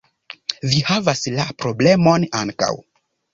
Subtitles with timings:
[0.71, 2.73] -Vi havas la problemon ankaŭ